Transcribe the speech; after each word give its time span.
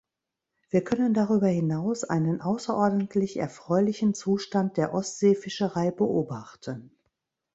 Wir 0.71 0.83
können 0.83 1.13
darüber 1.13 1.45
hinaus 1.45 2.03
einen 2.03 2.41
außerordentlich 2.41 3.37
erfreulichen 3.37 4.15
Zustand 4.15 4.77
der 4.77 4.95
Ostseefischerei 4.95 5.91
beobachten. 5.91 6.89